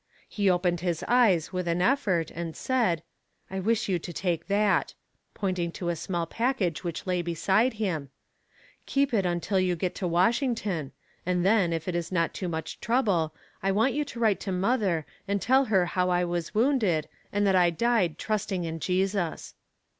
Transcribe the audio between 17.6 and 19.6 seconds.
died trusting in Jesus."